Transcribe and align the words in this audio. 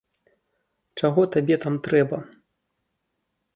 Чаго 1.01 1.21
табе 1.35 1.55
там 1.67 1.73
трэба? 1.89 2.17